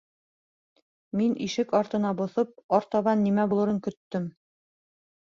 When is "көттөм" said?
3.89-4.31